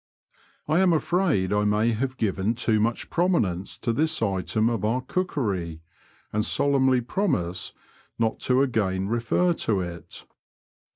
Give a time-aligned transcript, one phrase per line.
[0.67, 5.01] I am afraid I may have given too much prominence to this item of our
[5.03, 5.83] cookery,
[6.33, 7.71] and solemnly promise
[8.17, 10.25] not to again refer to it.